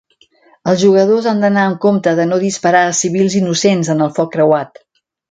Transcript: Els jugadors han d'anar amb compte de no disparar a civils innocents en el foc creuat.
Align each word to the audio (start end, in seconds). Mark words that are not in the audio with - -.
Els 0.71 0.79
jugadors 0.83 1.25
han 1.31 1.43
d'anar 1.43 1.65
amb 1.71 1.77
compte 1.83 2.13
de 2.19 2.25
no 2.29 2.39
disparar 2.43 2.81
a 2.85 2.95
civils 3.03 3.35
innocents 3.41 3.91
en 3.95 4.01
el 4.07 4.11
foc 4.21 4.33
creuat. 4.37 4.81